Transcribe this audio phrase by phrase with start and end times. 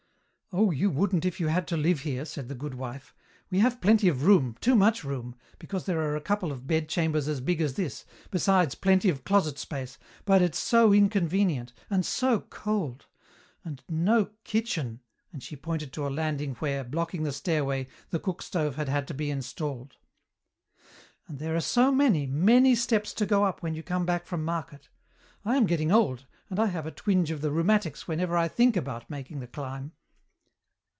[0.53, 3.15] "Oh, you wouldn't if you had to live here," said the good wife.
[3.49, 7.29] "We have plenty of room, too much room, because there are a couple of bedchambers
[7.29, 12.41] as big as this, besides plenty of closet space, but it's so inconvenient and so
[12.41, 13.05] cold!
[13.63, 14.99] And no kitchen"
[15.31, 19.07] and she pointed to a landing where, blocking the stairway, the cook stove had had
[19.07, 19.95] to be installed.
[21.29, 24.43] "And there are so many, many steps to go up when you come back from
[24.43, 24.89] market.
[25.45, 28.75] I am getting old, and I have a twinge of the rheumatics whenever I think
[28.75, 29.93] about making the climb."